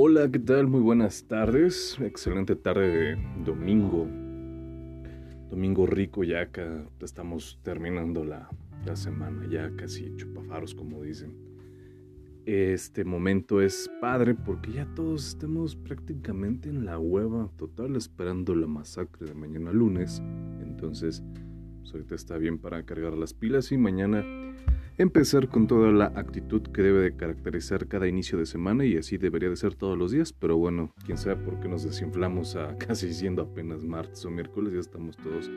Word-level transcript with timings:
Hola, 0.00 0.30
¿qué 0.30 0.38
tal? 0.38 0.68
Muy 0.68 0.80
buenas 0.80 1.24
tardes. 1.26 1.98
Excelente 2.00 2.54
tarde 2.54 2.86
de 2.86 3.18
domingo. 3.44 4.06
Domingo 5.50 5.86
rico, 5.86 6.22
ya 6.22 6.42
acá 6.42 6.88
estamos 7.00 7.58
terminando 7.64 8.22
la, 8.22 8.48
la 8.86 8.94
semana, 8.94 9.44
ya 9.50 9.74
casi 9.74 10.14
chupafaros, 10.14 10.72
como 10.72 11.02
dicen. 11.02 11.34
Este 12.46 13.04
momento 13.04 13.60
es 13.60 13.90
padre 14.00 14.36
porque 14.36 14.70
ya 14.70 14.86
todos 14.94 15.30
estamos 15.30 15.74
prácticamente 15.74 16.68
en 16.68 16.84
la 16.84 17.00
hueva 17.00 17.50
total 17.56 17.96
esperando 17.96 18.54
la 18.54 18.68
masacre 18.68 19.26
de 19.26 19.34
mañana 19.34 19.72
lunes. 19.72 20.22
Entonces, 20.62 21.24
ahorita 21.92 22.14
está 22.14 22.38
bien 22.38 22.58
para 22.58 22.82
cargar 22.84 23.14
las 23.14 23.34
pilas 23.34 23.72
y 23.72 23.78
mañana 23.78 24.24
empezar 24.98 25.48
con 25.48 25.66
toda 25.66 25.92
la 25.92 26.06
actitud 26.06 26.62
que 26.62 26.82
debe 26.82 27.00
de 27.00 27.16
caracterizar 27.16 27.86
cada 27.86 28.08
inicio 28.08 28.38
de 28.38 28.46
semana 28.46 28.84
y 28.84 28.96
así 28.96 29.16
debería 29.16 29.48
de 29.48 29.56
ser 29.56 29.74
todos 29.74 29.96
los 29.96 30.10
días, 30.10 30.32
pero 30.32 30.56
bueno, 30.56 30.92
quién 31.06 31.16
sabe 31.16 31.36
por 31.36 31.60
qué 31.60 31.68
nos 31.68 31.84
desinflamos 31.84 32.56
a 32.56 32.76
casi 32.78 33.12
siendo 33.14 33.42
apenas 33.42 33.84
martes 33.84 34.24
o 34.24 34.30
miércoles, 34.30 34.72
ya 34.72 34.80
estamos 34.80 35.16
todos 35.16 35.50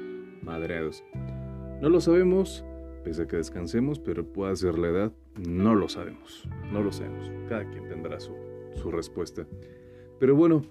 madreados. 0.43 1.03
No 1.81 1.89
lo 1.89 1.99
sabemos, 1.99 2.63
pese 3.03 3.23
a 3.23 3.27
que 3.27 3.37
descansemos, 3.37 3.99
pero 3.99 4.25
puede 4.25 4.55
ser 4.55 4.77
la 4.77 4.89
edad, 4.89 5.13
no 5.35 5.73
lo 5.73 5.89
sabemos, 5.89 6.47
no 6.71 6.83
lo 6.83 6.91
sabemos, 6.91 7.31
cada 7.49 7.67
quien 7.69 7.87
tendrá 7.87 8.19
su, 8.19 8.35
su 8.75 8.91
respuesta. 8.91 9.47
Pero 10.19 10.35
bueno, 10.35 10.61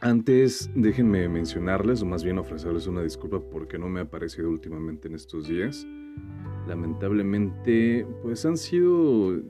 antes 0.00 0.70
déjenme 0.74 1.28
mencionarles, 1.28 2.02
o 2.02 2.06
más 2.06 2.24
bien 2.24 2.38
ofrecerles 2.38 2.86
una 2.86 3.02
disculpa 3.02 3.40
porque 3.40 3.78
no 3.78 3.88
me 3.88 4.00
ha 4.00 4.04
aparecido 4.04 4.48
últimamente 4.48 5.08
en 5.08 5.14
estos 5.14 5.48
días. 5.48 5.86
Lamentablemente 6.66 8.06
pues 8.22 8.44
han 8.44 8.56
sido 8.56 9.42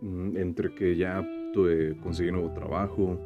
mm, 0.00 0.36
entre 0.36 0.74
que 0.74 0.96
ya 0.96 1.26
tuve, 1.52 1.96
conseguí 2.00 2.32
nuevo 2.32 2.52
trabajo, 2.52 3.18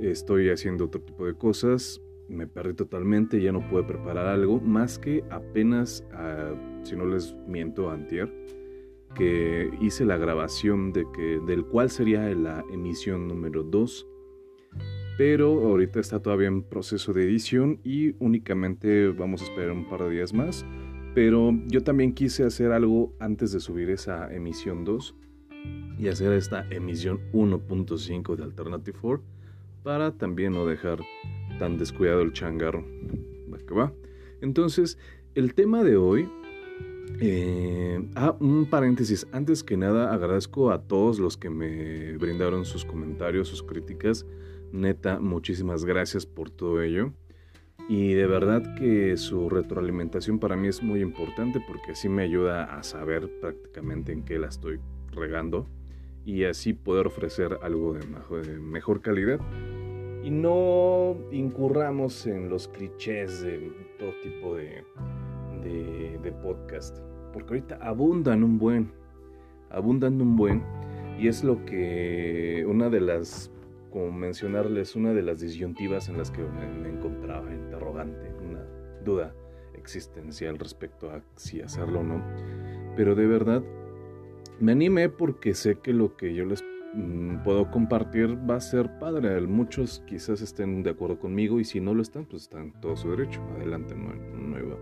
estoy 0.00 0.50
haciendo 0.50 0.86
otro 0.86 1.00
tipo 1.00 1.26
de 1.26 1.34
cosas, 1.34 2.02
me 2.28 2.46
perdí 2.46 2.74
totalmente, 2.74 3.40
ya 3.40 3.52
no 3.52 3.66
pude 3.68 3.84
preparar 3.84 4.26
algo, 4.26 4.60
más 4.60 4.98
que 4.98 5.24
apenas, 5.30 6.04
ah, 6.12 6.54
si 6.82 6.96
no 6.96 7.06
les 7.06 7.34
miento, 7.46 7.90
antier, 7.90 8.32
que 9.14 9.70
hice 9.80 10.04
la 10.04 10.16
grabación 10.16 10.92
de 10.92 11.06
que, 11.14 11.40
del 11.46 11.64
cual 11.64 11.88
sería 11.90 12.28
la 12.34 12.64
emisión 12.70 13.28
número 13.28 13.62
2, 13.62 14.06
pero 15.16 15.66
ahorita 15.66 16.00
está 16.00 16.20
todavía 16.20 16.48
en 16.48 16.62
proceso 16.62 17.12
de 17.12 17.24
edición 17.24 17.80
y 17.84 18.14
únicamente 18.18 19.08
vamos 19.08 19.42
a 19.42 19.44
esperar 19.44 19.72
un 19.72 19.88
par 19.88 20.02
de 20.02 20.10
días 20.10 20.32
más 20.32 20.64
pero 21.16 21.58
yo 21.68 21.82
también 21.82 22.12
quise 22.12 22.44
hacer 22.44 22.72
algo 22.72 23.14
antes 23.20 23.50
de 23.50 23.58
subir 23.58 23.88
esa 23.88 24.30
emisión 24.30 24.84
2 24.84 25.14
y 25.98 26.08
hacer 26.08 26.30
esta 26.34 26.66
emisión 26.68 27.20
1.5 27.32 28.36
de 28.36 28.44
Alternative 28.44 28.98
4 29.00 29.24
para 29.82 30.12
también 30.12 30.52
no 30.52 30.66
dejar 30.66 30.98
tan 31.58 31.78
descuidado 31.78 32.20
el 32.20 32.34
changarro. 32.34 32.84
¿Va 33.50 33.56
que 33.56 33.72
va? 33.72 33.94
Entonces, 34.42 34.98
el 35.34 35.54
tema 35.54 35.82
de 35.84 35.96
hoy... 35.96 36.28
Eh, 37.20 38.06
ah, 38.14 38.36
un 38.38 38.66
paréntesis. 38.66 39.26
Antes 39.32 39.64
que 39.64 39.78
nada, 39.78 40.12
agradezco 40.12 40.70
a 40.70 40.82
todos 40.82 41.18
los 41.18 41.38
que 41.38 41.48
me 41.48 42.18
brindaron 42.18 42.66
sus 42.66 42.84
comentarios, 42.84 43.48
sus 43.48 43.62
críticas. 43.62 44.26
Neta, 44.72 45.20
muchísimas 45.20 45.84
gracias 45.84 46.26
por 46.26 46.50
todo 46.50 46.82
ello. 46.82 47.12
Y 47.88 48.14
de 48.14 48.26
verdad 48.26 48.74
que 48.74 49.16
su 49.16 49.48
retroalimentación 49.48 50.40
para 50.40 50.56
mí 50.56 50.68
es 50.68 50.82
muy 50.82 51.00
importante 51.00 51.60
porque 51.66 51.92
así 51.92 52.08
me 52.08 52.22
ayuda 52.22 52.76
a 52.76 52.82
saber 52.82 53.30
prácticamente 53.40 54.12
en 54.12 54.24
qué 54.24 54.38
la 54.38 54.48
estoy 54.48 54.80
regando 55.12 55.68
y 56.24 56.44
así 56.44 56.72
poder 56.72 57.06
ofrecer 57.06 57.58
algo 57.62 57.94
de 57.94 58.58
mejor, 58.58 59.00
calidad. 59.00 59.38
Y 60.24 60.30
no 60.30 61.16
incurramos 61.30 62.26
en 62.26 62.48
los 62.50 62.66
clichés 62.66 63.42
de 63.42 63.70
todo 63.96 64.10
tipo 64.24 64.56
de, 64.56 64.82
de, 65.62 66.18
de 66.20 66.32
podcast. 66.32 66.98
Porque 67.32 67.50
ahorita 67.50 67.78
abundan 67.80 68.42
un 68.42 68.58
buen, 68.58 68.90
abundan 69.70 70.20
un 70.20 70.34
buen. 70.34 70.64
Y 71.20 71.28
es 71.28 71.44
lo 71.44 71.64
que 71.64 72.66
una 72.68 72.90
de 72.90 73.00
las 73.00 73.52
como 73.90 74.12
mencionarles 74.12 74.96
una 74.96 75.12
de 75.12 75.22
las 75.22 75.40
disyuntivas 75.40 76.08
en 76.08 76.18
las 76.18 76.30
que 76.30 76.42
me, 76.42 76.88
encontraba 76.88 77.52
interrogante, 77.52 78.32
una 78.44 78.64
duda 79.04 79.34
existencial 79.74 80.58
respecto 80.58 81.10
a 81.10 81.22
si 81.36 81.60
hacerlo 81.60 82.00
o 82.00 82.04
no. 82.04 82.22
Pero 82.96 83.14
de 83.14 83.26
verdad 83.26 83.62
me 84.60 84.72
animé 84.72 85.08
porque 85.08 85.54
sé 85.54 85.76
que 85.80 85.92
lo 85.92 86.16
que 86.16 86.34
yo 86.34 86.44
les 86.44 86.64
mm, 86.94 87.42
puedo 87.42 87.70
compartir 87.70 88.38
va 88.48 88.56
a 88.56 88.60
ser 88.60 88.98
padre. 88.98 89.40
Muchos 89.42 90.02
quizás 90.06 90.40
estén 90.40 90.82
de 90.82 90.90
acuerdo 90.90 91.18
conmigo 91.18 91.60
y 91.60 91.64
si 91.64 91.80
no 91.80 91.94
lo 91.94 92.02
están, 92.02 92.24
pues 92.24 92.42
están 92.42 92.72
todo 92.80 92.96
su 92.96 93.10
derecho. 93.10 93.42
Adelante, 93.56 93.94
no, 93.94 94.14
no 94.14 94.58
iba. 94.58 94.76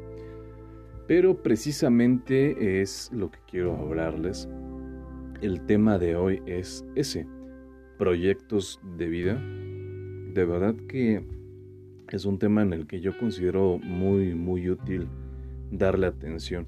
Pero 1.06 1.42
precisamente 1.42 2.80
es 2.80 3.10
lo 3.12 3.30
que 3.30 3.38
quiero 3.46 3.76
hablarles. 3.76 4.48
El 5.42 5.66
tema 5.66 5.98
de 5.98 6.16
hoy 6.16 6.42
es 6.46 6.86
ese 6.94 7.26
proyectos 7.98 8.80
de 8.96 9.06
vida, 9.06 9.34
de 9.34 10.44
verdad 10.44 10.74
que 10.88 11.24
es 12.10 12.24
un 12.24 12.38
tema 12.38 12.62
en 12.62 12.72
el 12.72 12.86
que 12.86 13.00
yo 13.00 13.16
considero 13.18 13.78
muy, 13.78 14.34
muy 14.34 14.68
útil 14.68 15.08
darle 15.70 16.06
atención, 16.06 16.66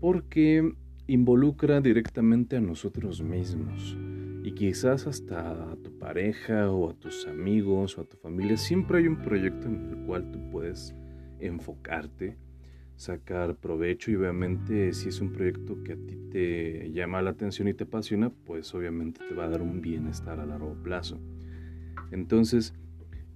porque 0.00 0.72
involucra 1.06 1.80
directamente 1.80 2.56
a 2.56 2.60
nosotros 2.60 3.22
mismos. 3.22 3.96
Y 4.42 4.52
quizás 4.52 5.06
hasta 5.06 5.72
a 5.72 5.76
tu 5.76 5.98
pareja 5.98 6.70
o 6.70 6.90
a 6.90 6.94
tus 6.94 7.26
amigos 7.26 7.98
o 7.98 8.02
a 8.02 8.04
tu 8.04 8.16
familia. 8.16 8.56
Siempre 8.56 8.98
hay 8.98 9.08
un 9.08 9.20
proyecto 9.20 9.66
en 9.66 9.88
el 9.88 10.06
cual 10.06 10.30
tú 10.30 10.38
puedes 10.50 10.94
enfocarte 11.40 12.36
sacar 12.96 13.56
provecho 13.56 14.10
y 14.10 14.16
obviamente 14.16 14.92
si 14.92 15.10
es 15.10 15.20
un 15.20 15.32
proyecto 15.32 15.82
que 15.82 15.92
a 15.92 15.96
ti 15.96 16.16
te 16.30 16.90
llama 16.92 17.22
la 17.22 17.30
atención 17.30 17.68
y 17.68 17.74
te 17.74 17.84
apasiona, 17.84 18.30
pues 18.30 18.74
obviamente 18.74 19.20
te 19.28 19.34
va 19.34 19.44
a 19.44 19.48
dar 19.48 19.62
un 19.62 19.80
bienestar 19.80 20.40
a 20.40 20.46
largo 20.46 20.74
plazo. 20.82 21.20
Entonces, 22.10 22.74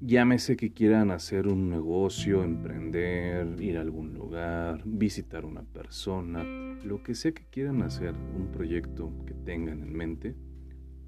llámese 0.00 0.56
que 0.56 0.72
quieran 0.72 1.10
hacer 1.10 1.47
un 1.47 1.69
negocio, 1.69 2.43
emprender, 2.43 3.60
ir 3.60 3.76
a 3.76 3.82
algún 3.82 4.15
lugar, 4.15 4.82
visitar 4.84 5.44
una 5.44 5.62
persona, 5.62 6.42
lo 6.84 7.03
que 7.03 7.15
sea 7.15 7.32
que 7.32 7.44
quieran 7.50 7.82
hacer, 7.82 8.15
un 8.37 8.50
proyecto 8.50 9.12
que 9.27 9.34
tengan 9.34 9.82
en 9.82 9.92
mente, 9.92 10.34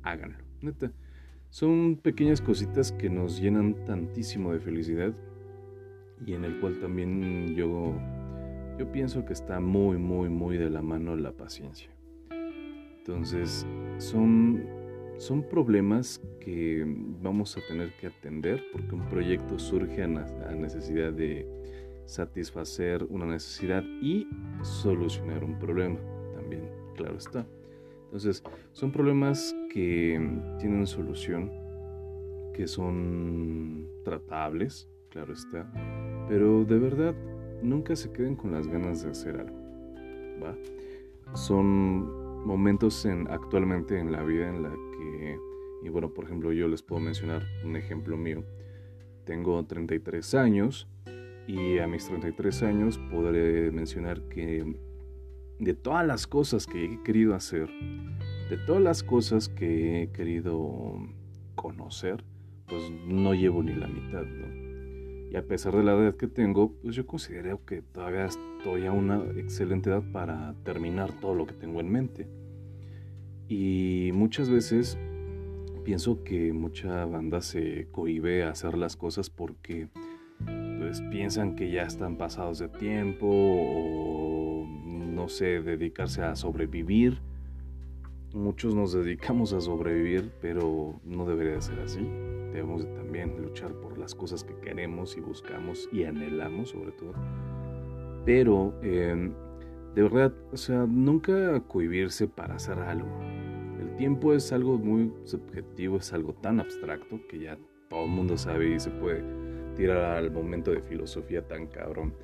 háganlo. 0.02 0.38
Neta, 0.60 0.92
son 1.48 1.96
pequeñas 1.96 2.40
cositas 2.40 2.92
que 2.92 3.08
nos 3.08 3.40
llenan 3.40 3.84
tantísimo 3.84 4.52
de 4.52 4.60
felicidad 4.60 5.14
y 6.24 6.34
en 6.34 6.44
el 6.44 6.60
cual 6.60 6.78
también 6.78 7.54
yo 7.54 7.94
yo 8.78 8.90
pienso 8.90 9.24
que 9.24 9.32
está 9.32 9.60
muy, 9.60 9.98
muy, 9.98 10.28
muy 10.28 10.56
de 10.56 10.70
la 10.70 10.82
mano 10.82 11.16
la 11.16 11.32
paciencia. 11.32 11.90
Entonces, 12.98 13.66
son, 13.98 14.64
son 15.18 15.42
problemas 15.42 16.20
que 16.40 16.84
vamos 17.20 17.56
a 17.56 17.60
tener 17.66 17.92
que 17.94 18.06
atender 18.06 18.62
porque 18.72 18.94
un 18.94 19.06
proyecto 19.08 19.58
surge 19.58 20.02
a, 20.02 20.08
necesidad 20.08 21.12
de 21.12 21.46
satisfacer 22.06 23.04
una 23.04 23.26
necesidad 23.26 23.82
y 24.00 24.28
solucionar 24.62 25.44
un 25.44 25.58
problema 25.58 25.98
también, 26.34 26.68
claro 26.96 27.16
está. 27.16 27.46
Entonces, 28.04 28.42
son 28.72 28.92
problemas 28.92 29.54
que 29.70 30.20
tienen 30.58 30.86
solución, 30.86 31.50
que 32.54 32.66
son 32.66 33.88
tratables, 34.04 34.88
claro 35.08 35.32
está, 35.32 35.72
pero 36.28 36.64
de 36.64 36.78
verdad 36.78 37.14
nunca 37.62 37.97
se 37.97 38.12
queden 38.12 38.37
con 38.37 38.53
las 38.53 38.67
ganas 38.67 39.03
de 39.03 39.11
hacer 39.11 39.37
algo. 39.37 39.56
¿va? 40.43 40.56
Son 41.35 42.44
momentos 42.44 43.05
en, 43.06 43.29
actualmente 43.31 43.99
en 43.99 44.12
la 44.12 44.23
vida 44.23 44.49
en 44.49 44.62
la 44.62 44.70
que, 44.70 45.38
y 45.82 45.88
bueno, 45.88 46.12
por 46.12 46.25
ejemplo, 46.25 46.53
yo 46.53 46.69
les 46.69 46.82
puedo 46.82 47.00
mencionar 47.00 47.43
un 47.64 47.76
ejemplo 47.76 48.17
mío. 48.17 48.44
Tengo 49.25 49.64
33 49.64 50.35
años 50.35 50.88
y 51.47 51.79
a 51.79 51.87
mis 51.87 52.06
33 52.06 52.62
años 52.64 52.99
podré 53.11 53.70
mencionar 53.70 54.23
que 54.29 54.64
de 55.59 55.75
todas 55.75 56.06
las 56.06 56.26
cosas 56.26 56.67
que 56.67 56.85
he 56.85 57.03
querido 57.03 57.35
hacer, 57.35 57.69
de 58.50 58.56
todas 58.67 58.82
las 58.82 59.03
cosas 59.03 59.49
que 59.49 60.03
he 60.03 60.11
querido 60.11 60.99
conocer, 61.55 62.25
pues 62.67 62.82
no 63.06 63.35
llevo 63.35 63.62
ni 63.62 63.75
la 63.75 63.87
mitad, 63.87 64.25
¿no? 64.25 64.71
Y 65.32 65.37
a 65.37 65.46
pesar 65.46 65.75
de 65.75 65.82
la 65.82 65.94
edad 65.94 66.14
que 66.14 66.26
tengo, 66.29 66.75
pues 66.82 66.94
yo 66.94 67.06
considero 67.06 67.64
que 67.64 67.81
todavía 67.81 68.26
estoy 68.26 68.84
a 68.84 68.93
una 68.93 69.17
excelente 69.38 69.88
edad 69.88 70.02
para 70.12 70.55
terminar 70.62 71.11
todo 71.23 71.34
lo 71.34 71.46
que 71.46 71.55
tengo 71.55 71.81
en 71.81 71.90
mente. 71.90 72.29
Y 73.49 74.11
muchas 74.12 74.50
veces 74.50 74.99
pienso 75.84 76.23
que 76.23 76.52
mucha 76.52 77.06
banda 77.06 77.40
se 77.40 77.88
cohibe 77.93 78.44
a 78.44 78.50
hacer 78.50 78.76
las 78.76 78.94
cosas 78.94 79.31
porque 79.31 79.88
pues 80.79 81.00
piensan 81.11 81.56
que 81.56 81.70
ya 81.70 81.85
están 81.85 82.19
pasados 82.19 82.58
de 82.58 82.69
tiempo 82.69 83.26
o 83.26 84.67
no 84.67 85.28
sé, 85.31 85.62
dedicarse 85.62 86.20
a 86.20 86.37
sobrevivir. 86.37 87.20
Muchos 88.35 88.75
nos 88.75 88.93
dedicamos 88.93 89.55
a 89.55 89.62
sobrevivir, 89.62 90.31
pero 90.43 91.00
no 91.06 91.25
debería 91.25 91.58
ser 91.62 91.81
así. 91.81 92.06
Debemos 92.52 92.84
también 92.94 93.40
luchar 93.40 93.72
por 93.72 93.99
las 93.99 94.14
cosas 94.14 94.44
que 94.44 94.54
queremos 94.56 95.16
y 95.16 95.20
buscamos 95.20 95.88
y 95.93 96.04
anhelamos 96.04 96.70
sobre 96.70 96.93
todo. 96.93 97.14
Pero 98.25 98.75
em, 98.82 99.32
de 99.94 100.02
verdad, 100.02 100.32
o 100.52 100.56
sea, 100.56 100.87
nunca 100.87 101.60
cohibirse 101.60 102.28
para 102.28 102.56
hacer 102.56 102.78
algo. 102.78 103.08
El 103.81 103.96
tiempo 103.96 104.32
es 104.32 104.52
algo 104.52 104.78
muy 104.78 105.12
subjetivo, 105.25 105.96
es 105.96 106.12
algo 106.12 106.34
tan 106.34 106.60
abstracto 106.60 107.20
que 107.28 107.40
ya 107.40 107.58
todo 107.88 108.04
el 108.04 108.10
mundo 108.10 108.37
sabe 108.37 108.75
y 108.75 108.81
se 108.81 108.90
puede 108.90 109.22
tirar 109.75 109.99
al 109.99 110.31
momento 110.31 110.70
de 110.70 110.82
filosofía 110.82 111.46
tan 111.46 111.66
cabrón 111.66 112.14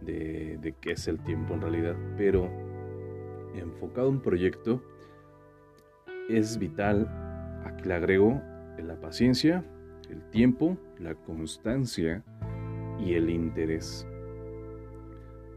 de, 0.00 0.58
de 0.58 0.74
qué 0.80 0.92
es 0.92 1.08
el 1.08 1.18
tiempo 1.24 1.54
en 1.54 1.60
realidad. 1.62 1.96
Pero 2.16 2.48
enfocado 3.54 4.06
a 4.06 4.10
un 4.10 4.20
proyecto 4.20 4.82
es 6.28 6.58
vital, 6.58 7.08
aquí 7.64 7.88
le 7.88 7.94
agrego 7.94 8.40
la 8.82 9.00
paciencia, 9.00 9.64
el 10.10 10.22
tiempo, 10.30 10.76
la 10.98 11.14
constancia 11.14 12.24
y 12.98 13.14
el 13.14 13.30
interés. 13.30 14.06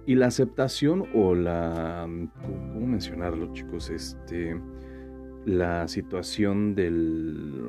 Y 0.05 0.15
la 0.15 0.27
aceptación 0.27 1.05
o 1.13 1.35
la, 1.35 2.07
¿cómo 2.41 2.87
mencionarlo 2.87 3.53
chicos? 3.53 3.89
Este, 3.89 4.59
la 5.45 5.87
situación 5.87 6.75
del, 6.75 7.63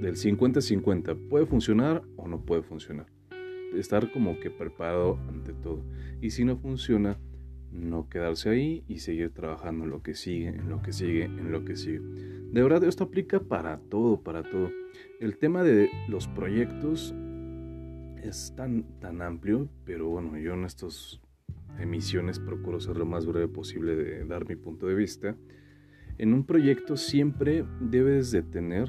del 0.00 0.16
50-50, 0.16 1.28
¿puede 1.28 1.46
funcionar 1.46 2.02
o 2.16 2.28
no 2.28 2.40
puede 2.44 2.62
funcionar? 2.62 3.06
Estar 3.74 4.10
como 4.12 4.38
que 4.40 4.50
preparado 4.50 5.18
ante 5.28 5.52
todo. 5.52 5.84
Y 6.20 6.30
si 6.30 6.44
no 6.44 6.56
funciona, 6.56 7.18
no 7.74 8.08
quedarse 8.08 8.50
ahí 8.50 8.84
y 8.88 9.00
seguir 9.00 9.30
trabajando 9.30 9.84
en 9.84 9.90
lo 9.90 10.02
que 10.02 10.14
sigue, 10.14 10.48
en 10.48 10.70
lo 10.70 10.80
que 10.80 10.92
sigue, 10.92 11.24
en 11.24 11.50
lo 11.50 11.64
que 11.64 11.76
sigue. 11.76 12.00
De 12.54 12.62
verdad, 12.62 12.84
esto 12.84 13.02
aplica 13.02 13.40
para 13.40 13.78
todo, 13.78 14.22
para 14.22 14.44
todo. 14.44 14.70
El 15.18 15.38
tema 15.38 15.64
de 15.64 15.90
los 16.06 16.28
proyectos 16.28 17.12
es 18.22 18.54
tan, 18.54 18.84
tan 19.00 19.22
amplio, 19.22 19.68
pero 19.84 20.08
bueno, 20.08 20.38
yo 20.38 20.54
en 20.54 20.62
estas 20.62 21.20
emisiones 21.80 22.38
procuro 22.38 22.78
ser 22.78 22.96
lo 22.96 23.06
más 23.06 23.26
breve 23.26 23.48
posible 23.48 23.96
de 23.96 24.24
dar 24.24 24.46
mi 24.46 24.54
punto 24.54 24.86
de 24.86 24.94
vista. 24.94 25.36
En 26.16 26.32
un 26.32 26.46
proyecto 26.46 26.96
siempre 26.96 27.64
debes 27.80 28.30
de 28.30 28.44
tener, 28.44 28.88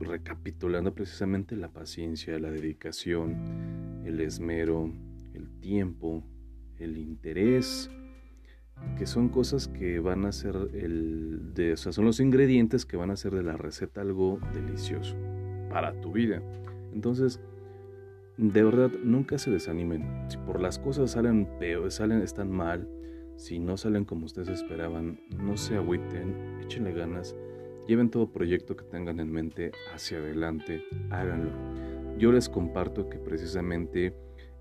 recapitulando 0.00 0.94
precisamente 0.94 1.56
la 1.56 1.68
paciencia, 1.70 2.38
la 2.38 2.50
dedicación, 2.50 4.02
el 4.06 4.18
esmero, 4.22 4.90
el 5.34 5.50
tiempo, 5.60 6.24
el 6.78 6.96
interés, 6.96 7.90
que 8.96 9.06
son 9.06 9.28
cosas 9.28 9.68
que 9.68 10.00
van 10.00 10.24
a 10.24 10.32
ser 10.32 10.56
el 10.74 11.54
de, 11.54 11.72
o 11.72 11.76
son 11.76 12.04
los 12.04 12.20
ingredientes 12.20 12.84
que 12.84 12.96
van 12.96 13.10
a 13.10 13.14
hacer 13.14 13.34
de 13.34 13.42
la 13.42 13.56
receta 13.56 14.00
algo 14.00 14.40
delicioso 14.52 15.16
para 15.70 15.98
tu 16.00 16.12
vida. 16.12 16.42
Entonces, 16.92 17.40
de 18.36 18.62
verdad, 18.62 18.90
nunca 19.02 19.38
se 19.38 19.50
desanimen. 19.50 20.06
Si 20.28 20.36
por 20.38 20.60
las 20.60 20.78
cosas 20.78 21.12
salen 21.12 21.48
peor, 21.58 21.90
salen, 21.90 22.22
están 22.22 22.50
mal, 22.50 22.88
si 23.36 23.58
no 23.58 23.76
salen 23.76 24.04
como 24.04 24.26
ustedes 24.26 24.48
esperaban, 24.48 25.20
no 25.36 25.56
se 25.56 25.76
agüiten, 25.76 26.60
échenle 26.62 26.92
ganas, 26.92 27.36
lleven 27.86 28.10
todo 28.10 28.32
proyecto 28.32 28.76
que 28.76 28.84
tengan 28.84 29.20
en 29.20 29.30
mente 29.30 29.72
hacia 29.94 30.18
adelante, 30.18 30.82
háganlo. 31.10 31.50
Yo 32.18 32.32
les 32.32 32.48
comparto 32.48 33.08
que 33.08 33.18
precisamente 33.18 34.12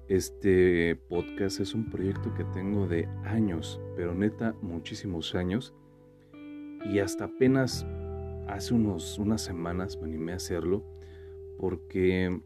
este 0.08 0.96
podcast 1.10 1.60
es 1.60 1.74
un 1.74 1.90
proyecto 1.90 2.34
que 2.34 2.46
tengo 2.46 2.88
de 2.88 3.08
años, 3.26 3.82
pero 3.96 4.16
neta 4.16 4.56
muchísimos 4.62 5.36
años. 5.36 5.74
Y 6.86 7.00
hasta 7.00 7.26
apenas 7.26 7.86
hace 8.48 8.74
unos, 8.74 9.20
unas 9.20 9.42
semanas 9.42 9.98
me 9.98 10.08
animé 10.08 10.32
a 10.32 10.38
hacerlo 10.38 10.84
porque 11.60 12.42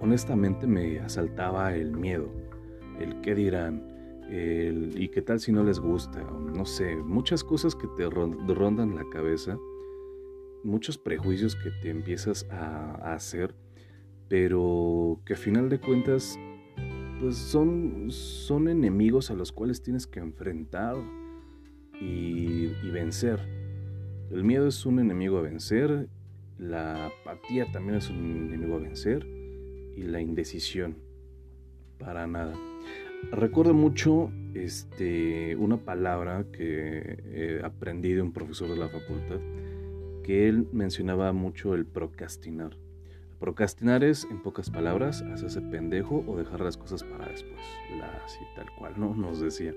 honestamente 0.00 0.66
me 0.66 1.00
asaltaba 1.00 1.74
el 1.74 1.96
miedo, 1.96 2.30
el 3.00 3.20
qué 3.22 3.34
dirán, 3.34 3.82
el 4.30 4.92
y 5.00 5.08
qué 5.08 5.22
tal 5.22 5.40
si 5.40 5.50
no 5.50 5.64
les 5.64 5.80
gusta, 5.80 6.22
no 6.22 6.64
sé, 6.64 6.94
muchas 6.94 7.42
cosas 7.42 7.74
que 7.74 7.88
te 7.96 8.08
rondan 8.08 8.94
la 8.94 9.08
cabeza, 9.10 9.58
muchos 10.62 10.96
prejuicios 10.96 11.56
que 11.56 11.70
te 11.82 11.90
empiezas 11.90 12.46
a, 12.50 12.94
a 13.02 13.14
hacer, 13.14 13.54
pero 14.28 15.20
que 15.24 15.32
a 15.32 15.36
final 15.36 15.68
de 15.70 15.80
cuentas 15.80 16.38
pues 17.20 17.36
son, 17.36 18.10
son 18.10 18.68
enemigos 18.68 19.30
a 19.30 19.34
los 19.34 19.52
cuales 19.52 19.82
tienes 19.82 20.06
que 20.06 20.20
enfrentar 20.20 20.96
y, 22.00 22.66
vencer. 22.90 23.40
El 24.30 24.44
miedo 24.44 24.68
es 24.68 24.86
un 24.86 24.98
enemigo 24.98 25.38
a 25.38 25.42
vencer, 25.42 26.08
la 26.58 27.06
apatía 27.06 27.70
también 27.72 27.96
es 27.96 28.10
un 28.10 28.48
enemigo 28.48 28.76
a 28.76 28.78
vencer 28.78 29.26
y 29.96 30.02
la 30.02 30.20
indecisión, 30.20 30.96
para 31.98 32.26
nada. 32.26 32.54
Recuerdo 33.32 33.74
mucho 33.74 34.30
este, 34.54 35.56
una 35.56 35.78
palabra 35.78 36.44
que 36.52 37.60
aprendí 37.64 38.12
de 38.12 38.22
un 38.22 38.32
profesor 38.32 38.68
de 38.68 38.76
la 38.76 38.88
facultad, 38.88 39.40
que 40.22 40.48
él 40.48 40.68
mencionaba 40.72 41.32
mucho 41.32 41.74
el 41.74 41.84
procrastinar. 41.84 42.76
Procrastinar 43.38 44.02
es, 44.02 44.24
en 44.30 44.42
pocas 44.42 44.68
palabras, 44.68 45.22
hacerse 45.22 45.60
pendejo 45.60 46.24
o 46.26 46.36
dejar 46.36 46.60
las 46.60 46.76
cosas 46.76 47.04
para 47.04 47.26
después. 47.26 47.60
así 48.24 48.40
tal 48.56 48.66
cual, 48.76 48.94
¿no? 48.96 49.14
Nos 49.16 49.40
decía. 49.40 49.74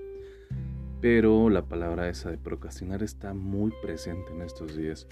Pero 1.00 1.48
la 1.48 1.62
palabra 1.62 2.08
esa 2.08 2.30
de 2.30 2.38
procrastinar 2.38 3.02
está 3.02 3.34
muy 3.34 3.72
presente 3.82 4.32
en 4.32 4.42
estos 4.42 4.76
días. 4.76 5.06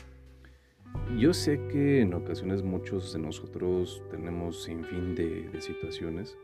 Yo 1.16 1.32
sé 1.32 1.60
que 1.68 2.00
en 2.00 2.14
ocasiones 2.14 2.62
muchos 2.64 3.12
de 3.12 3.20
nosotros 3.20 4.02
tenemos 4.10 4.64
sin 4.64 4.84
fin 4.84 5.14
de, 5.14 5.48
situaciones 5.60 6.36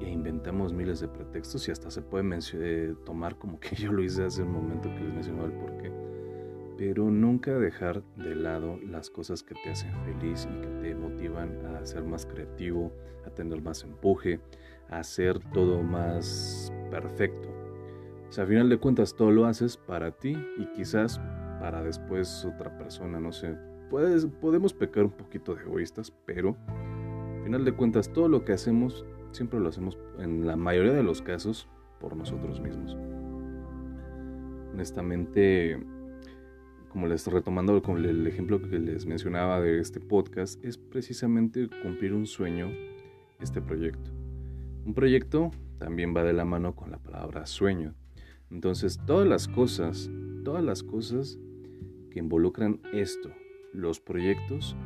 e 0.00 0.10
inventamos 0.10 0.72
miles 0.72 0.98
de 0.98 1.06
pretextos 1.06 1.68
y 1.68 1.70
hasta 1.70 1.92
se 1.92 2.02
puede 2.02 2.38
eh, 2.54 2.94
tomar 3.04 3.36
como 3.36 3.60
que 3.60 3.76
yo 3.76 3.92
lo 3.92 4.02
hice 4.02 4.24
hace 4.24 4.42
un 4.42 4.52
momento 4.52 4.88
que 4.88 5.00
les 5.00 5.14
mencionaba 5.14 5.46
el 5.46 5.52
porqué 5.52 6.13
pero 6.76 7.10
nunca 7.10 7.58
dejar 7.58 8.02
de 8.16 8.34
lado 8.34 8.78
las 8.78 9.10
cosas 9.10 9.42
que 9.42 9.54
te 9.54 9.70
hacen 9.70 9.92
feliz 10.04 10.48
y 10.50 10.60
que 10.60 10.66
te 10.82 10.94
motivan 10.94 11.64
a 11.66 11.84
ser 11.86 12.04
más 12.04 12.26
creativo, 12.26 12.92
a 13.26 13.30
tener 13.30 13.62
más 13.62 13.84
empuje, 13.84 14.40
a 14.88 14.98
hacer 14.98 15.38
todo 15.52 15.82
más 15.82 16.72
perfecto. 16.90 17.48
O 18.28 18.32
sea, 18.32 18.44
a 18.44 18.46
final 18.46 18.68
de 18.68 18.78
cuentas 18.78 19.14
todo 19.14 19.30
lo 19.30 19.46
haces 19.46 19.76
para 19.76 20.10
ti 20.10 20.36
y 20.58 20.66
quizás 20.72 21.20
para 21.60 21.82
después 21.82 22.44
otra 22.44 22.76
persona, 22.76 23.20
no 23.20 23.32
sé. 23.32 23.56
Podemos 24.40 24.72
pecar 24.72 25.04
un 25.04 25.12
poquito 25.12 25.54
de 25.54 25.62
egoístas, 25.62 26.12
pero 26.26 26.56
a 26.68 27.44
final 27.44 27.64
de 27.64 27.72
cuentas 27.72 28.12
todo 28.12 28.28
lo 28.28 28.44
que 28.44 28.52
hacemos 28.52 29.04
siempre 29.30 29.60
lo 29.60 29.68
hacemos 29.68 29.98
en 30.18 30.46
la 30.46 30.56
mayoría 30.56 30.92
de 30.92 31.02
los 31.02 31.22
casos 31.22 31.68
por 32.00 32.16
nosotros 32.16 32.60
mismos. 32.60 32.96
Honestamente, 34.72 35.80
como 36.94 37.08
les 37.08 37.26
retomando 37.26 37.82
con 37.82 38.04
el 38.04 38.24
ejemplo 38.24 38.62
que 38.62 38.78
les 38.78 39.04
mencionaba 39.04 39.60
de 39.60 39.80
este 39.80 39.98
podcast, 39.98 40.64
es 40.64 40.78
precisamente 40.78 41.68
cumplir 41.82 42.14
un 42.14 42.24
sueño, 42.24 42.70
este 43.40 43.60
proyecto. 43.60 44.12
Un 44.86 44.94
proyecto 44.94 45.50
también 45.78 46.14
va 46.16 46.22
de 46.22 46.32
la 46.32 46.44
mano 46.44 46.76
con 46.76 46.92
la 46.92 46.98
palabra 46.98 47.46
sueño. 47.46 47.96
Entonces, 48.48 49.00
todas 49.06 49.26
las 49.26 49.48
cosas, 49.48 50.08
todas 50.44 50.62
las 50.62 50.84
cosas 50.84 51.36
que 52.12 52.20
involucran 52.20 52.80
esto, 52.92 53.28
los 53.72 53.98
proyectos, 53.98 54.76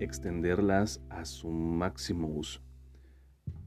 extenderlas 0.00 1.00
a 1.08 1.24
su 1.24 1.48
máximo 1.48 2.28
uso. 2.28 2.60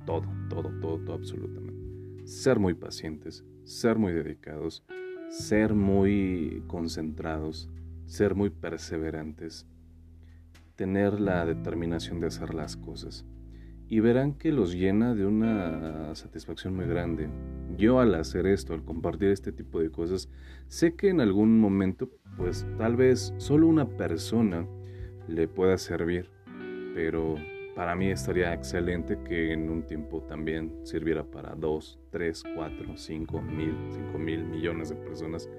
Todo, 0.05 0.27
todo, 0.49 0.71
todo, 0.81 0.99
todo, 0.99 1.15
absolutamente. 1.15 2.27
Ser 2.27 2.59
muy 2.59 2.75
pacientes, 2.75 3.43
ser 3.63 3.97
muy 3.97 4.13
dedicados, 4.13 4.83
ser 5.29 5.73
muy 5.73 6.63
concentrados, 6.67 7.69
ser 8.05 8.35
muy 8.35 8.49
perseverantes, 8.49 9.67
tener 10.75 11.19
la 11.19 11.45
determinación 11.45 12.19
de 12.19 12.27
hacer 12.27 12.53
las 12.53 12.77
cosas. 12.77 13.25
Y 13.87 13.99
verán 13.99 14.33
que 14.33 14.51
los 14.51 14.73
llena 14.73 15.13
de 15.13 15.25
una 15.25 16.15
satisfacción 16.15 16.75
muy 16.75 16.85
grande. 16.85 17.29
Yo 17.77 17.99
al 17.99 18.15
hacer 18.15 18.47
esto, 18.47 18.73
al 18.73 18.83
compartir 18.83 19.29
este 19.29 19.51
tipo 19.51 19.79
de 19.79 19.91
cosas, 19.91 20.29
sé 20.67 20.95
que 20.95 21.09
en 21.09 21.21
algún 21.21 21.59
momento, 21.59 22.09
pues 22.35 22.65
tal 22.77 22.95
vez 22.95 23.33
solo 23.37 23.67
una 23.67 23.87
persona 23.87 24.67
le 25.27 25.47
pueda 25.47 25.77
servir, 25.77 26.29
pero 26.95 27.35
para 27.75 27.93
mí 27.95 28.09
estaría 28.09 28.53
excelente 28.53 29.19
que 29.27 29.51
en 29.51 29.69
un 29.69 29.83
tiempo 29.83 30.21
también 30.23 30.73
sirviera 30.83 31.23
para 31.23 31.55
2, 31.55 31.99
3, 32.09 32.43
4, 32.55 32.97
5 32.97 33.41
mil, 33.41 33.75
5 33.91 34.17
mil 34.17 34.45
millones 34.45 34.89
de 34.89 34.95
personas 34.95 35.49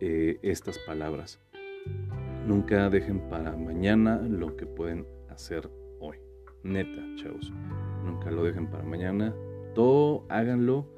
eh, 0.00 0.38
estas 0.42 0.78
palabras. 0.78 1.40
Nunca 2.46 2.88
dejen 2.88 3.20
para 3.28 3.54
mañana 3.54 4.16
lo 4.16 4.56
que 4.56 4.66
pueden 4.66 5.06
hacer 5.28 5.70
hoy. 6.00 6.16
Neta, 6.62 7.02
chavos. 7.16 7.52
Nunca 8.04 8.30
lo 8.30 8.42
dejen 8.42 8.68
para 8.68 8.82
mañana. 8.82 9.34
Todo 9.74 10.24
háganlo 10.28 10.88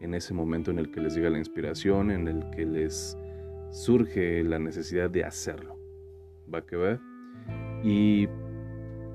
en 0.00 0.14
ese 0.14 0.32
momento 0.32 0.70
en 0.70 0.78
el 0.78 0.90
que 0.90 1.00
les 1.00 1.14
llega 1.14 1.28
la 1.28 1.38
inspiración, 1.38 2.10
en 2.10 2.28
el 2.28 2.50
que 2.50 2.64
les 2.64 3.18
surge 3.70 4.44
la 4.44 4.58
necesidad 4.58 5.10
de 5.10 5.24
hacerlo. 5.24 5.76
va 6.52 6.64
que 6.64 6.76
va. 6.76 7.00
Y 7.82 8.28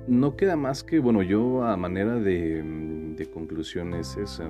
no 0.08 0.36
queda 0.36 0.56
más 0.56 0.84
que, 0.84 1.00
bueno, 1.00 1.22
yo 1.22 1.63
a 1.63 1.77
manera 1.77 2.15
de, 2.15 2.63
de 3.15 3.29
conclusión 3.29 3.94
es 3.94 4.18
esa, 4.18 4.50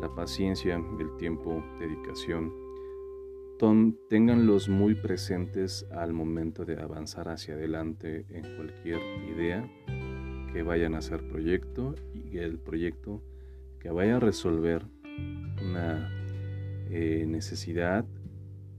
la 0.00 0.14
paciencia, 0.14 0.82
el 0.98 1.16
tiempo, 1.16 1.62
dedicación. 1.78 2.52
Ténganlos 4.08 4.68
muy 4.68 4.94
presentes 4.94 5.84
al 5.90 6.12
momento 6.12 6.64
de 6.64 6.80
avanzar 6.80 7.28
hacia 7.28 7.54
adelante 7.54 8.24
en 8.30 8.42
cualquier 8.56 9.00
idea 9.34 9.68
que 10.52 10.62
vayan 10.62 10.94
a 10.94 10.98
hacer 10.98 11.28
proyecto 11.28 11.96
y 12.14 12.38
el 12.38 12.58
proyecto 12.58 13.20
que 13.80 13.90
vaya 13.90 14.16
a 14.16 14.20
resolver 14.20 14.84
una 15.60 16.08
eh, 16.90 17.24
necesidad, 17.26 18.06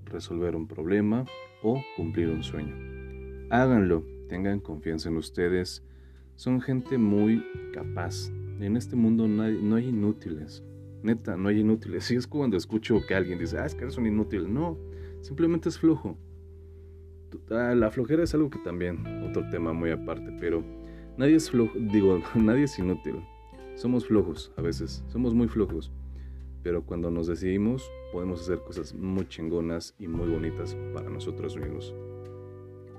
resolver 0.06 0.56
un 0.56 0.68
problema 0.68 1.26
o 1.62 1.82
cumplir 1.98 2.30
un 2.30 2.44
sueño. 2.44 2.76
Háganlo, 3.50 4.06
tengan 4.30 4.62
confianza 4.62 5.10
en 5.10 5.18
ustedes. 5.18 5.84
Son 6.40 6.62
gente 6.62 6.98
muy 6.98 7.44
capaz. 7.74 8.30
En 8.62 8.78
este 8.78 8.96
mundo 8.96 9.28
no 9.28 9.44
hay, 9.44 9.60
no 9.62 9.76
hay 9.76 9.90
inútiles. 9.90 10.64
Neta, 11.04 11.36
no 11.36 11.50
hay 11.50 11.60
inútiles. 11.60 12.06
Si 12.06 12.16
es 12.16 12.28
cuando 12.28 12.56
escucho 12.56 13.02
que 13.06 13.14
alguien 13.14 13.40
dice, 13.40 13.58
ah, 13.58 13.66
es 13.66 13.76
que 13.76 13.82
eres 13.82 13.98
un 13.98 14.08
inútil. 14.08 14.54
No, 14.54 14.78
simplemente 15.20 15.68
es 15.68 15.78
flojo. 15.78 16.18
La 17.50 17.92
flojera 17.92 18.24
es 18.24 18.34
algo 18.34 18.50
que 18.50 18.60
también, 18.60 19.06
otro 19.30 19.50
tema 19.50 19.74
muy 19.74 19.92
aparte, 19.92 20.32
pero 20.40 20.64
nadie 21.18 21.36
es 21.36 21.52
flojo, 21.52 21.78
digo, 21.78 22.22
nadie 22.36 22.64
es 22.64 22.80
inútil. 22.80 23.16
Somos 23.76 24.06
flojos 24.08 24.54
a 24.56 24.62
veces, 24.62 25.04
somos 25.10 25.34
muy 25.34 25.50
flojos 25.50 25.92
pero 26.62 26.86
cuando 26.86 27.10
nos 27.10 27.28
decidimos 27.28 27.90
podemos 28.12 28.42
hacer 28.42 28.60
cosas 28.60 28.94
muy 28.94 29.26
chingonas 29.28 29.96
y 29.98 30.08
muy 30.08 30.30
bonitas 30.30 30.76
para 30.94 31.10
nosotros 31.10 31.56
mismos. 31.58 31.94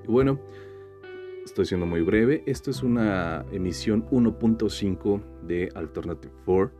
Y 0.04 0.10
bueno, 0.10 0.38
estoy 1.50 1.66
siendo 1.66 1.84
muy 1.84 2.02
breve. 2.02 2.44
Esto 2.46 2.70
es 2.70 2.82
una 2.82 3.44
emisión 3.50 4.08
1.5 4.10 5.20
de 5.42 5.68
Alternative 5.74 6.32
4. 6.44 6.72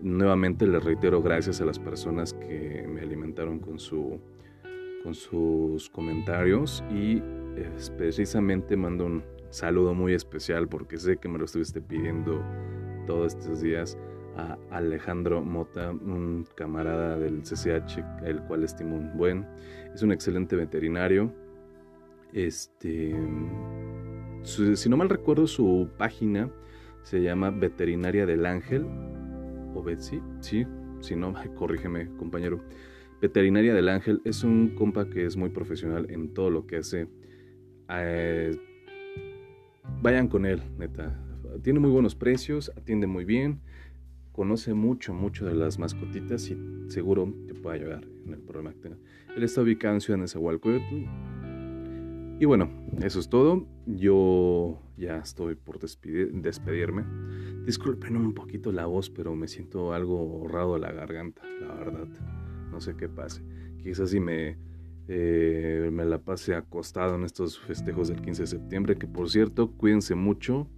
Nuevamente 0.00 0.68
les 0.68 0.84
reitero 0.84 1.20
gracias 1.20 1.60
a 1.60 1.64
las 1.64 1.80
personas 1.80 2.32
que 2.32 2.86
me 2.88 3.00
alimentaron 3.00 3.58
con, 3.58 3.80
su, 3.80 4.20
con 5.02 5.14
sus 5.14 5.90
comentarios 5.90 6.84
y 6.92 7.20
precisamente 7.96 8.76
mando 8.76 9.06
un 9.06 9.24
saludo 9.50 9.94
muy 9.94 10.14
especial 10.14 10.68
porque 10.68 10.96
sé 10.96 11.16
que 11.16 11.28
me 11.28 11.36
lo 11.38 11.46
estuviste 11.46 11.80
pidiendo 11.80 12.40
todos 13.04 13.34
estos 13.34 13.60
días 13.62 13.98
a 14.36 14.56
Alejandro 14.70 15.42
Mota, 15.42 15.90
un 15.90 16.46
camarada 16.54 17.18
del 17.18 17.42
CCH, 17.42 17.98
el 18.24 18.40
cual 18.42 18.62
estimo 18.62 18.94
un 18.94 19.16
buen. 19.16 19.44
Es 19.92 20.02
un 20.02 20.12
excelente 20.12 20.54
veterinario. 20.54 21.32
Este, 22.32 23.16
si 24.42 24.88
no 24.88 24.96
mal 24.96 25.08
recuerdo, 25.08 25.46
su 25.46 25.88
página 25.98 26.50
se 27.02 27.22
llama 27.22 27.50
Veterinaria 27.50 28.26
del 28.26 28.46
Ángel. 28.46 28.86
O 29.74 29.82
Betsy, 29.82 30.20
sí, 30.40 30.66
si 31.00 31.16
no, 31.16 31.34
corrígeme, 31.56 32.08
compañero. 32.16 32.62
Veterinaria 33.20 33.74
del 33.74 33.88
Ángel 33.88 34.20
es 34.24 34.44
un 34.44 34.74
compa 34.74 35.08
que 35.10 35.24
es 35.24 35.36
muy 35.36 35.50
profesional 35.50 36.06
en 36.10 36.32
todo 36.34 36.50
lo 36.50 36.66
que 36.66 36.76
hace. 36.76 37.08
Eh, 37.90 38.56
vayan 40.00 40.28
con 40.28 40.46
él, 40.46 40.62
neta. 40.78 41.20
Tiene 41.62 41.80
muy 41.80 41.90
buenos 41.90 42.14
precios, 42.14 42.70
atiende 42.76 43.06
muy 43.06 43.24
bien 43.24 43.60
conoce 44.38 44.72
mucho, 44.72 45.12
mucho 45.12 45.46
de 45.46 45.54
las 45.54 45.80
mascotitas 45.80 46.48
y 46.48 46.56
seguro 46.86 47.34
te 47.48 47.54
puede 47.54 47.80
ayudar 47.80 48.06
en 48.24 48.34
el 48.34 48.38
problema 48.38 48.72
que 48.72 48.78
tenga. 48.78 48.96
Él 49.36 49.42
está 49.42 49.62
ubicado 49.62 49.94
en 49.94 50.00
Ciudad 50.00 50.16
de. 50.16 51.08
Y 52.40 52.44
bueno, 52.44 52.70
eso 53.02 53.18
es 53.18 53.28
todo. 53.28 53.66
Yo 53.86 54.80
ya 54.96 55.18
estoy 55.18 55.56
por 55.56 55.78
despedirme. 55.80 57.04
Disculpen 57.66 58.16
un 58.16 58.32
poquito 58.34 58.70
la 58.72 58.86
voz, 58.86 59.10
pero 59.10 59.34
me 59.34 59.48
siento 59.48 59.92
algo 59.92 60.18
ahorrado 60.18 60.74
de 60.74 60.80
la 60.80 60.92
garganta, 60.92 61.42
la 61.60 61.74
verdad. 61.74 62.08
No 62.70 62.80
sé 62.80 62.96
qué 62.96 63.08
pase. 63.08 63.42
Quizás 63.82 64.10
si 64.10 64.20
me, 64.20 64.56
eh, 65.08 65.88
me 65.92 66.04
la 66.04 66.18
pase 66.18 66.54
acostado 66.54 67.16
en 67.16 67.24
estos 67.24 67.58
festejos 67.58 68.08
del 68.08 68.20
15 68.20 68.42
de 68.42 68.46
septiembre, 68.46 68.96
que 68.96 69.06
por 69.06 69.30
cierto, 69.30 69.72
cuídense 69.72 70.14
mucho 70.14 70.68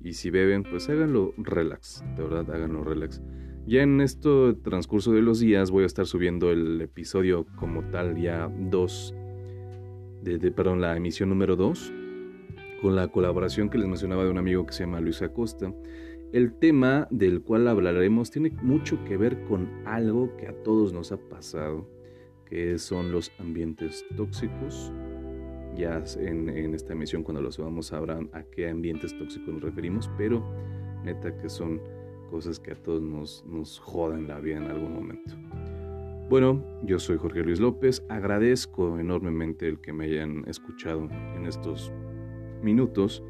y 0.00 0.14
si 0.14 0.30
beben, 0.30 0.62
pues 0.62 0.88
háganlo 0.88 1.34
relax, 1.36 2.04
de 2.16 2.22
verdad, 2.22 2.50
háganlo 2.50 2.84
relax. 2.84 3.20
Ya 3.66 3.82
en 3.82 4.00
este 4.00 4.54
transcurso 4.62 5.12
de 5.12 5.22
los 5.22 5.40
días 5.40 5.70
voy 5.70 5.82
a 5.82 5.86
estar 5.86 6.06
subiendo 6.06 6.52
el 6.52 6.80
episodio 6.80 7.46
como 7.56 7.82
tal, 7.90 8.16
ya 8.16 8.48
dos, 8.48 9.14
de, 10.26 10.50
perdón, 10.50 10.80
la 10.80 10.96
emisión 10.96 11.28
número 11.28 11.54
2, 11.54 11.92
con 12.82 12.96
la 12.96 13.08
colaboración 13.08 13.70
que 13.70 13.78
les 13.78 13.86
mencionaba 13.86 14.24
de 14.24 14.30
un 14.30 14.38
amigo 14.38 14.66
que 14.66 14.72
se 14.72 14.84
llama 14.84 15.00
Luis 15.00 15.22
Acosta. 15.22 15.72
El 16.32 16.52
tema 16.58 17.06
del 17.10 17.42
cual 17.42 17.68
hablaremos 17.68 18.30
tiene 18.30 18.50
mucho 18.62 19.02
que 19.04 19.16
ver 19.16 19.44
con 19.44 19.68
algo 19.86 20.36
que 20.36 20.48
a 20.48 20.62
todos 20.64 20.92
nos 20.92 21.12
ha 21.12 21.16
pasado, 21.16 21.88
que 22.44 22.78
son 22.78 23.12
los 23.12 23.30
ambientes 23.38 24.04
tóxicos, 24.16 24.92
ya 25.76 26.02
en, 26.18 26.74
esta 26.74 26.94
emisión 26.94 27.22
cuando 27.22 27.42
lo 27.42 27.52
subamos 27.52 27.86
sabrán 27.86 28.30
a 28.32 28.42
qué 28.42 28.68
ambientes 28.68 29.16
tóxicos 29.16 29.54
nos 29.54 29.62
referimos, 29.62 30.10
pero 30.18 30.42
neta 31.04 31.36
que 31.36 31.48
son 31.48 31.80
cosas 32.30 32.58
que 32.58 32.72
a 32.72 32.74
todos 32.74 33.02
nos, 33.02 33.44
nos 33.46 33.78
joden 33.78 34.26
la 34.26 34.40
vida 34.40 34.56
en 34.56 34.64
algún 34.64 34.94
momento. 34.94 35.36
Bueno, 36.28 36.60
yo 36.82 36.98
soy 36.98 37.18
Jorge 37.18 37.44
Luis 37.44 37.60
López, 37.60 38.04
agradezco 38.08 38.98
enormemente 38.98 39.68
el 39.68 39.80
que 39.80 39.92
me 39.92 40.06
hayan 40.06 40.42
escuchado 40.48 41.08
en 41.36 41.46
estos 41.46 41.92
minutos 42.62 43.22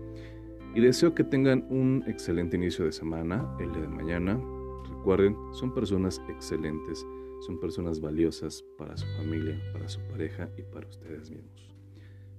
y 0.74 0.80
deseo 0.80 1.14
que 1.14 1.22
tengan 1.22 1.66
un 1.68 2.04
excelente 2.06 2.56
inicio 2.56 2.86
de 2.86 2.92
semana, 2.92 3.54
el 3.60 3.70
de 3.72 3.86
mañana. 3.86 4.40
Recuerden, 4.88 5.36
son 5.52 5.74
personas 5.74 6.22
excelentes, 6.30 7.06
son 7.46 7.60
personas 7.60 8.00
valiosas 8.00 8.64
para 8.78 8.96
su 8.96 9.06
familia, 9.18 9.60
para 9.74 9.90
su 9.90 10.00
pareja 10.08 10.48
y 10.56 10.62
para 10.62 10.88
ustedes 10.88 11.30
mismos. 11.30 11.74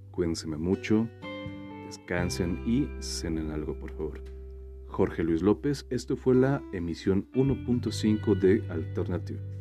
Cuídense 0.10 0.48
mucho, 0.48 1.08
descansen 1.86 2.64
y 2.66 2.90
cenen 3.00 3.52
algo, 3.52 3.76
por 3.76 3.92
favor. 3.92 4.24
Jorge 4.88 5.24
Luis 5.24 5.44
López, 5.44 5.86
esto 5.92 6.18
fue 6.18 6.34
la 6.34 6.64
emisión 6.74 7.28
1.5 7.34 8.40
de 8.40 8.64
Alternative 8.72 9.40
4. 9.40 9.57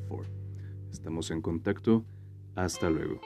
Estamos 0.96 1.30
en 1.30 1.42
contacto. 1.42 2.06
Hasta 2.54 2.88
luego. 2.88 3.20